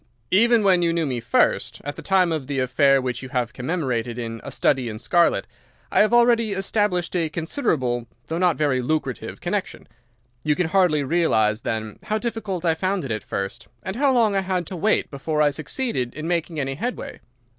[0.31, 3.53] Even when you knew me first, at the time of the affair which you have
[3.53, 5.45] commemorated in 'A Study in Scarlet,'
[5.91, 9.87] I had already established a considerable, though not a very lucrative, connection.
[10.43, 14.35] You can hardly realize, then, how difficult I found it at first, and how long
[14.35, 17.19] I had to wait before I succeeded in making any headway.